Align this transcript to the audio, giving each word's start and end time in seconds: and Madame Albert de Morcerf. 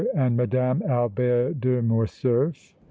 and 0.15 0.35
Madame 0.35 0.81
Albert 0.89 1.61
de 1.61 1.79
Morcerf. 1.79 2.73